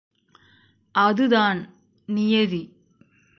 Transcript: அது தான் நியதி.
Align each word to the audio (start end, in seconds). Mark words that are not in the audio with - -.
அது 0.95 1.27
தான் 1.27 1.59
நியதி. 2.09 2.63